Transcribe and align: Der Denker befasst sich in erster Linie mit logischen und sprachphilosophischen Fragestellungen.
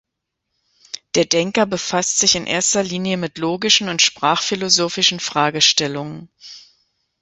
Der 1.13 1.25
Denker 1.25 1.67
befasst 1.67 2.17
sich 2.17 2.35
in 2.35 2.47
erster 2.47 2.81
Linie 2.81 3.17
mit 3.17 3.37
logischen 3.37 3.87
und 3.87 4.01
sprachphilosophischen 4.01 5.19
Fragestellungen. 5.19 6.27